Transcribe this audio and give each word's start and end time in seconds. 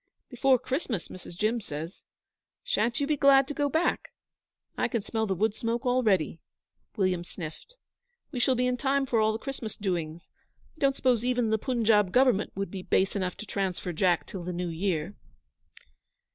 'Before 0.31 0.57
Christmas, 0.57 1.09
Mrs. 1.09 1.37
Jim 1.37 1.61
says. 1.61 2.03
Sha'n't 2.63 2.99
you 2.99 3.05
be 3.05 3.15
glad 3.15 3.47
to 3.47 3.53
go 3.53 3.69
back? 3.69 4.11
I 4.75 4.87
can 4.87 5.03
smell 5.03 5.27
the 5.27 5.35
wood 5.35 5.53
smoke 5.53 5.85
already'; 5.85 6.39
William 6.97 7.23
sniffed. 7.23 7.75
'We 8.31 8.39
shall 8.39 8.55
be 8.55 8.65
in 8.65 8.77
time 8.77 9.05
for 9.05 9.19
all 9.19 9.31
the 9.31 9.37
Christmas 9.37 9.77
doings. 9.77 10.31
I 10.75 10.79
don't 10.79 10.95
suppose 10.95 11.23
even 11.23 11.51
the 11.51 11.59
Punjab 11.59 12.11
Government 12.11 12.51
would 12.55 12.71
be 12.71 12.81
base 12.81 13.15
enough 13.15 13.37
to 13.37 13.45
transfer 13.45 13.93
Jack 13.93 14.25
till 14.25 14.41
the 14.43 14.51
new 14.53 14.69
year?' 14.69 15.13